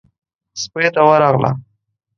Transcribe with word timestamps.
سپۍ 0.61 0.87
ته 0.95 1.01
ورغله. 1.07 1.51